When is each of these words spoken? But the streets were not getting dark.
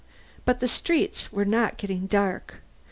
But 0.45 0.61
the 0.61 0.67
streets 0.67 1.31
were 1.31 1.45
not 1.45 1.77
getting 1.77 2.07
dark. 2.07 2.55